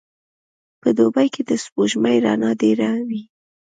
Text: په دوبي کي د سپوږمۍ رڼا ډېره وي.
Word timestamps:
په 0.81 0.89
دوبي 0.97 1.27
کي 1.33 1.41
د 1.49 1.51
سپوږمۍ 1.63 2.17
رڼا 2.25 2.51
ډېره 2.61 2.89
وي. 3.09 3.21